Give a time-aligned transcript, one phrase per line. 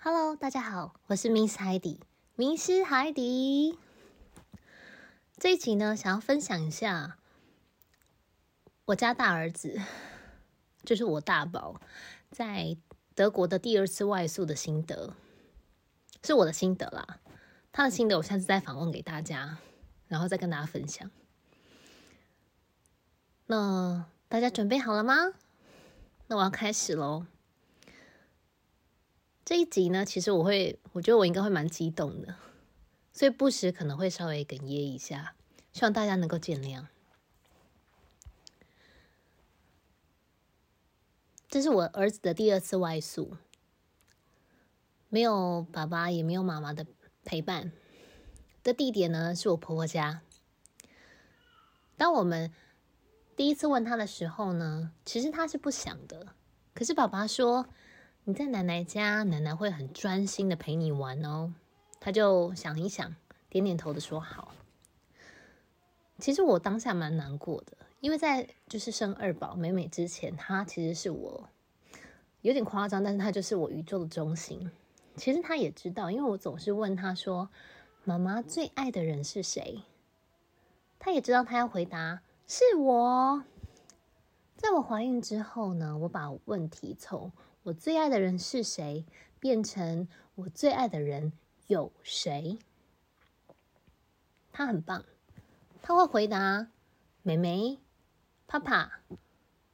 [0.00, 2.00] Hello，大家好，我是 Miss 海底，
[2.36, 3.76] 迷失海底。
[5.36, 7.18] 这一集呢，想要分享一下
[8.84, 9.80] 我家大儿子，
[10.84, 11.80] 就是我大宝，
[12.30, 12.76] 在
[13.16, 15.14] 德国的第二次外宿的心得，
[16.22, 17.18] 是我的心得啦。
[17.72, 19.58] 他的心得，我下次再访问给大家，
[20.06, 21.10] 然后再跟大家分享。
[23.46, 25.32] 那大家准备好了吗？
[26.28, 27.26] 那我要开始喽。
[29.48, 32.36] 这一集呢，其实我会，我觉得我应该会蛮激动的，
[33.14, 35.34] 所以不时可能会稍微哽咽一下，
[35.72, 36.84] 希望大家能够见谅。
[41.48, 43.38] 这是我儿子的第二次外宿，
[45.08, 46.84] 没有爸爸也没有妈妈的
[47.24, 47.72] 陪伴，
[48.62, 50.20] 的地点呢是我婆婆家。
[51.96, 52.52] 当我们
[53.34, 56.34] 第一次问他的时候呢，其实他是不想的，
[56.74, 57.66] 可是爸爸说。
[58.28, 61.54] 你在奶奶家，奶奶会很专心的陪你玩哦。
[61.98, 63.16] 他就想一想，
[63.48, 64.52] 点点头的说好。
[66.18, 71.48] 其实我当下蛮难过的，因为在就是生二宝美美之前，他其实是我
[72.42, 74.70] 有点夸张，但是他就是我宇宙的中心。
[75.16, 77.48] 其实他也知道，因为我总是问他说
[78.04, 79.80] ：“妈妈最爱的人是谁？”
[81.00, 83.42] 他也知道他要回答是我。
[84.54, 87.32] 在我怀孕之后呢，我把问题从
[87.68, 89.04] 我最爱的人是谁？
[89.38, 91.32] 变成我最爱的人
[91.66, 92.58] 有谁？
[94.50, 95.04] 他很棒，
[95.82, 96.68] 他会回答
[97.22, 97.78] 妹妹、
[98.46, 99.02] 爸爸、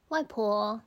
[0.09, 0.81] 外婆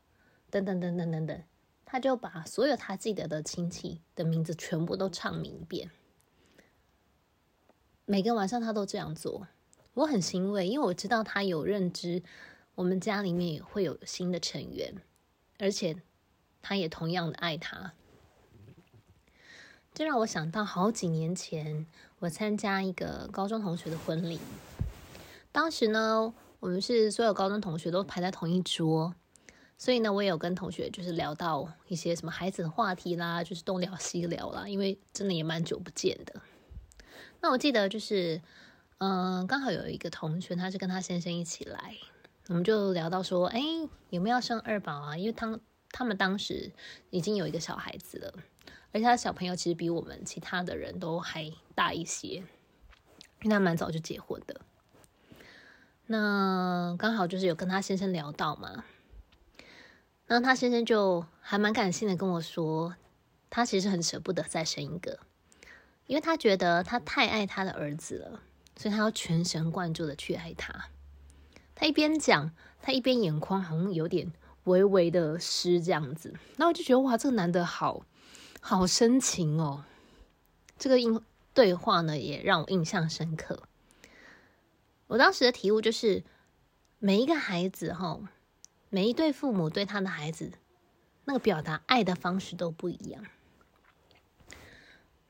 [0.51, 1.43] 等等等等等等，
[1.87, 5.91] 他就把所有他记得的亲戚的名字全部都唱名一遍。
[8.05, 9.49] 每个晚上他都这样做，
[9.95, 12.23] 我很欣慰，因为我知道他有认知，
[12.75, 14.95] 我们家里面也会有新的成员，
[15.59, 15.97] 而且。
[16.69, 17.93] 他也同样的爱他，
[19.95, 21.87] 这让我想到好几年前
[22.19, 24.39] 我参加一个高中同学的婚礼。
[25.51, 29.15] 当时呢，我们是所有高中同学都排在同一桌，
[29.79, 36.39] 所以呢，我也有跟同学就是聊到一些什么孩子的话题啦，就是东聊西聊啦，因为真的也蛮久不见的。
[37.41, 38.43] 那我记得就是，
[38.99, 41.95] 嗯、刚好有一个同学，他是跟他先生一起来，
[42.49, 43.63] 我们就聊到说，哎，
[44.11, 45.17] 有没有生二宝啊？
[45.17, 45.59] 因为他。
[45.91, 46.73] 他们当时
[47.11, 48.35] 已经有一个小孩子了，
[48.93, 52.29] 而且他小朋友其实比我们其他的人都还大一些，
[53.43, 54.61] 因为他蛮早就结婚的。
[56.07, 58.85] 那刚好就是有跟他先生聊到嘛，
[60.27, 62.95] 那他先生就还蛮感性的跟我说，
[63.51, 65.19] 他其实很舍不得再生一个，
[66.07, 68.43] 因为他觉得他太爱他的儿子了，
[68.77, 70.89] 所以他要全神贯注的去爱他。
[71.75, 74.33] 他一边讲，他一边眼眶好像有点。
[74.69, 78.05] 微微的湿这样子，那我就觉得哇，这个男的好
[78.61, 79.85] 好深情哦。
[80.79, 81.21] 这个印
[81.53, 83.63] 对话呢，也让我印象深刻。
[85.09, 86.23] 我当时的体悟就是，
[86.99, 88.21] 每一个孩子哈，
[88.91, 90.53] 每一对父母对他的孩子，
[91.25, 93.25] 那个表达爱的方式都不一样。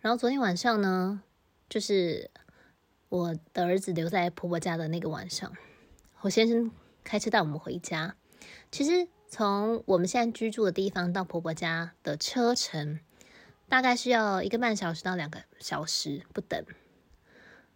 [0.00, 1.22] 然后昨天晚上呢，
[1.68, 2.30] 就是
[3.08, 5.52] 我的儿子留在婆婆家的那个晚上，
[6.20, 6.70] 我先生
[7.04, 8.16] 开车带我们回家，
[8.70, 9.08] 其实。
[9.30, 12.98] 从我们现在居住的地方到婆婆家的车程，
[13.68, 16.64] 大概需要一个半小时到两个小时不等。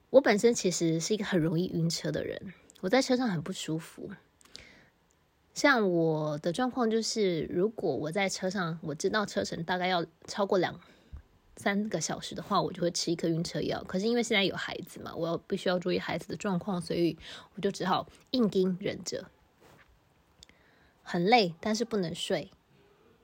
[0.08, 4.10] 我本身其实是一个很容易晕车的人，我在车上很不舒服。
[5.52, 10.80] 像我的状况就是，如果我在车上，我知道车程大概要超过两
[11.58, 13.84] 三个小时的话，我就会吃一颗晕车药。
[13.84, 17.18] 可是因为现在有孩子嘛，我要必须要注意孩子的状况，所以
[17.54, 19.26] 我就只好硬盯忍着。
[21.02, 22.50] 很累，但是不能睡。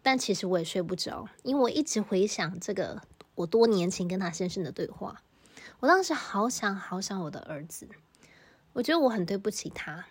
[0.02, 3.02] 但其实我也睡不着，因为我一直回想这个
[3.34, 5.22] 我多年前跟他先生的对话。
[5.80, 7.88] 我当时好想好想我的儿子，
[8.72, 10.06] 我觉得我很对不起他。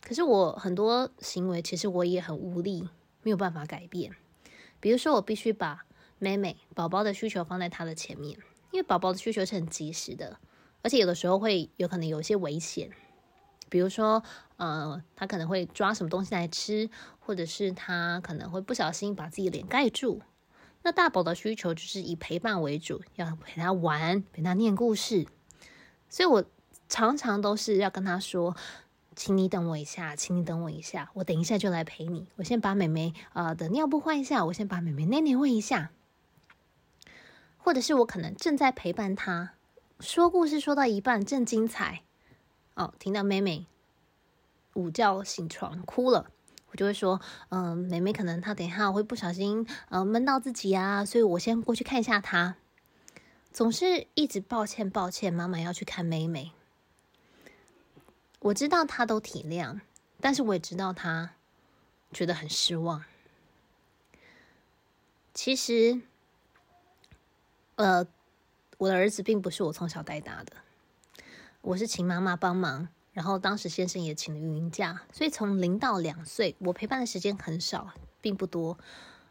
[0.00, 2.88] 可是我很多行为其实我也很无力，
[3.22, 4.12] 没有办法改变。
[4.78, 5.84] 比如说，我必须把
[6.18, 8.38] 妹妹宝宝的需求放在他的前面，
[8.70, 10.38] 因为宝宝的需求是很及时的，
[10.82, 12.90] 而且有的时候会有可能有一些危险。
[13.68, 14.22] 比如说，
[14.56, 20.22] 呃，他可能会抓什么东西来吃，或者是他可能会不小心把自己脸盖住。
[20.82, 25.26] 那大宝的需求就是以陪伴为主，要陪他玩，陪他念故事。
[26.08, 26.44] 所以我
[26.88, 28.56] 常常都是要跟他说
[29.16, 32.28] ：“请你等我一下，请你等我一下，我等一下就来陪你。
[32.36, 35.90] 我先把妹妹啊的尿布换一下，我先把妹妹内内换一下。”
[37.58, 39.54] 或者是我可能正在陪伴他
[39.98, 42.04] 说故事，说到一半正精彩。
[42.76, 43.66] 哦，听到妹妹
[44.74, 46.30] 午觉醒床哭了，
[46.70, 52.56] 我就会说，嗯、妹妹可能她等一下会不小心呃闷到自己啊，所以我先过去看一下她。
[53.50, 56.52] 总是一直抱歉抱歉，妈妈要去看妹妹。
[58.40, 59.80] 我知道她都体谅，
[60.20, 61.30] 但是我也知道她
[62.12, 63.02] 觉得很失望。
[65.32, 66.02] 其实，
[67.76, 68.06] 呃，
[68.76, 70.52] 我的儿子并不是我从小带大的，
[71.66, 72.86] 我是请妈妈帮忙。
[73.12, 77.88] 然后当时先生也请了孕假，所以从零到两岁，我陪伴的时间很少，
[78.20, 78.78] 并不多。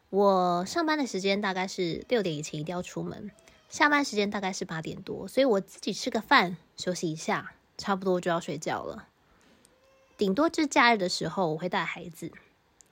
[0.10, 3.32] 我上班的时间大概是六点以前一定要出门，
[3.70, 9.08] 下班时间大概是八点多，所以我自己吃个饭，休息一下，差不多就要睡觉了。
[10.18, 12.34] 顶多是假日的时候，我会带孩子，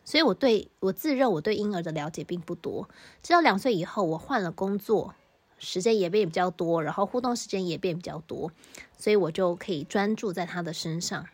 [0.05, 2.87] 所以我对我自认我对婴儿的了解并不多。
[3.21, 5.15] 直到两岁以后，我换了工作。
[5.63, 8.51] 时间也变比较多，然后互动时间也变比较多，
[8.97, 11.25] 所以我就可以专注在他的身上。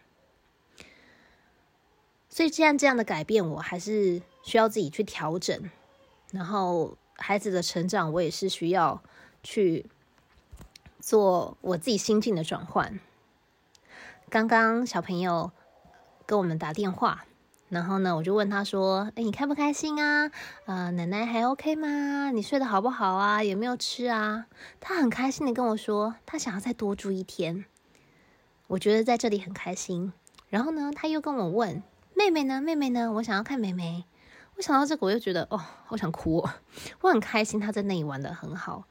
[2.30, 5.70] 所以，既然这样的改变，我还是需要自己去调整。
[6.32, 9.02] 然后，孩子的成长，我也是需要
[9.42, 9.88] 去
[11.00, 13.00] 做我自己心境的转换。
[14.30, 15.52] 刚刚小朋友
[16.28, 17.26] 跟我们打电话。
[17.70, 20.32] 然后呢，我就问他说：“哎，你开不开心啊？
[20.66, 22.32] 呃，奶奶还 OK 吗？
[22.32, 23.44] 你睡得好不好啊？
[23.44, 24.48] 有没有吃啊？”
[24.82, 27.66] 他很开心的跟我说：“他想要再多住一天。”
[28.68, 30.12] 我觉得在这里很开心。
[30.50, 31.84] 然后呢，他又跟我问
[32.16, 32.60] ：“妹妹呢？
[32.60, 33.12] 妹妹呢？
[33.14, 34.06] 我想要看妹妹。”
[34.58, 36.50] 我想到这个，我又觉得哦，好想哭哦。
[37.02, 38.84] 我很开心，他在那里玩得很好，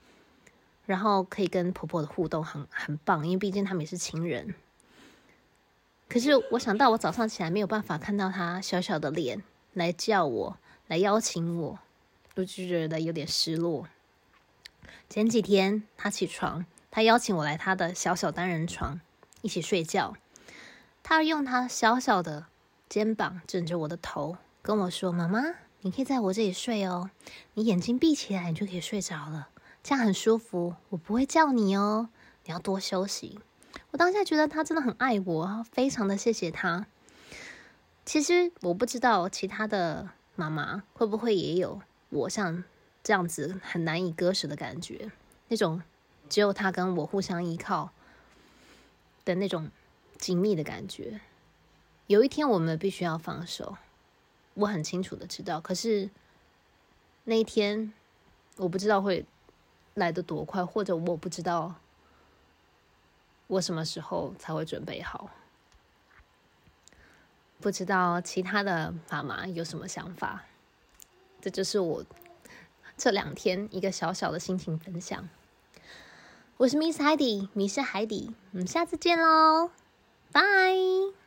[0.87, 4.55] 然后可以跟婆婆的互动很很棒，因为毕竟他们也是亲人。
[6.09, 9.43] 可是我想到，我早上起来没有办法看到他小小的脸
[9.75, 10.57] 来叫我，
[10.87, 11.79] 来邀请我，
[12.35, 13.87] 我就觉得有点失落。
[15.11, 19.01] 前几天他起床，他邀请我来他的小小单人床
[19.43, 20.17] 一起睡觉。
[21.03, 22.47] 他用他小小的
[22.89, 25.43] 肩膀枕着我的头，跟我说：“妈妈，
[25.83, 27.11] 你可以在我这里睡哦，
[27.55, 29.49] 你眼睛闭起来，你就可以睡着了，
[29.83, 30.75] 这样很舒服。
[30.91, 32.09] 我不会叫你哦，
[32.45, 33.41] 你要多休息。”
[33.91, 36.87] 我当下觉得他真的很爱我，非常的谢谢他。
[38.05, 42.65] 其实我不知道其他的妈妈会不会也有我像
[43.03, 45.11] 这样子很难以割舍的感觉，
[45.49, 45.83] 那种
[46.29, 47.91] 只有他跟我互相依靠
[49.25, 49.71] 的那种
[50.17, 51.21] 紧密的感觉。
[52.07, 53.77] 有一天我们必须要放手，
[54.55, 55.61] 我很清楚的知道。
[55.61, 56.09] 可是
[57.25, 57.93] 那一天
[58.57, 59.27] 我不知道会
[59.95, 61.75] 来得多快，或者我不知道。
[63.49, 65.29] 我什么时候才会准备好？
[67.61, 70.45] 不知道其他的妈妈有什么想法？
[71.41, 72.05] 这就是我
[72.97, 75.29] 这两天一个小小的心情分享。
[76.59, 79.71] 我是 Miss 海底迷失海底，我们下次见喽，
[80.31, 81.18] 拜。